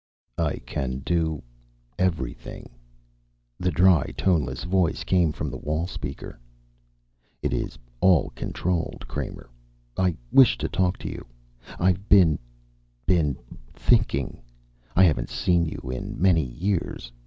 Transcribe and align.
"I 0.39 0.55
can 0.65 1.03
do 1.05 1.43
everything," 1.99 2.71
the 3.59 3.69
dry, 3.69 4.05
toneless 4.17 4.63
voice 4.63 5.03
came 5.03 5.31
from 5.31 5.51
the 5.51 5.59
wall 5.59 5.85
speaker. 5.85 6.39
"It 7.43 7.53
is 7.53 7.77
all 7.99 8.31
controlled. 8.33 9.05
Kramer, 9.07 9.47
I 9.95 10.17
wish 10.31 10.57
to 10.57 10.67
talk 10.67 10.97
to 11.05 11.07
you. 11.07 11.27
I've 11.79 12.09
been 12.09 12.39
been 13.05 13.37
thinking. 13.73 14.41
I 14.95 15.03
haven't 15.03 15.29
seen 15.29 15.65
you 15.67 15.79
in 15.91 16.19
many 16.19 16.45
years. 16.45 17.11